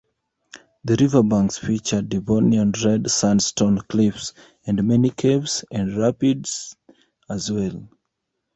The 0.83 0.95
riverbanks 0.99 1.59
feature 1.59 2.01
Devonian 2.01 2.71
red 2.83 3.11
sandstone 3.11 3.77
cliffs, 3.81 4.33
and 4.65 4.83
many 4.83 5.11
caves 5.11 5.63
and 5.71 5.95
rapids 5.95 6.75
as 7.29 7.51
well. 7.51 7.87